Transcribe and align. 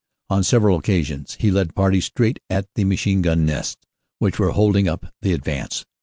On 0.31 0.43
several 0.43 0.79
occasions 0.79 1.37
he 1.39 1.51
led 1.51 1.75
parties 1.75 2.05
straight 2.05 2.39
at 2.49 2.65
the 2.73 2.85
machine 2.85 3.21
gun 3.21 3.45
nests, 3.45 3.85
which 4.17 4.39
were 4.39 4.49
holding 4.53 4.87
up 4.87 5.05
the 5.21 5.31
advance. 5.31 5.85